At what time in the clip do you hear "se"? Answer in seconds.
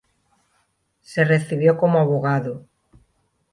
1.01-1.23